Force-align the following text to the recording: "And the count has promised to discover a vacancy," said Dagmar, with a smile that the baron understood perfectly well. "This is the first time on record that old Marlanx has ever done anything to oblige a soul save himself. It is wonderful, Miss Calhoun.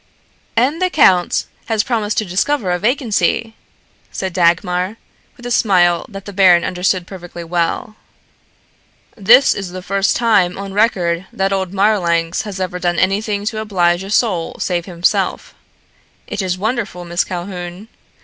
"And 0.57 0.81
the 0.81 0.89
count 0.89 1.45
has 1.67 1.83
promised 1.83 2.17
to 2.17 2.25
discover 2.25 2.71
a 2.71 2.79
vacancy," 2.79 3.53
said 4.11 4.33
Dagmar, 4.33 4.97
with 5.37 5.45
a 5.45 5.51
smile 5.51 6.07
that 6.09 6.25
the 6.25 6.33
baron 6.33 6.63
understood 6.63 7.05
perfectly 7.05 7.43
well. 7.43 7.95
"This 9.15 9.53
is 9.53 9.69
the 9.69 9.83
first 9.83 10.15
time 10.15 10.57
on 10.57 10.73
record 10.73 11.27
that 11.31 11.53
old 11.53 11.71
Marlanx 11.71 12.41
has 12.45 12.59
ever 12.59 12.79
done 12.79 12.97
anything 12.97 13.45
to 13.45 13.59
oblige 13.59 14.01
a 14.01 14.09
soul 14.09 14.55
save 14.57 14.87
himself. 14.87 15.53
It 16.25 16.41
is 16.41 16.57
wonderful, 16.57 17.05
Miss 17.05 17.23
Calhoun. 17.23 17.87